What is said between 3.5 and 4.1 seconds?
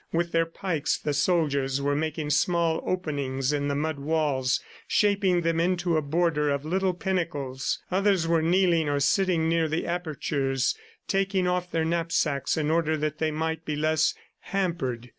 in the mud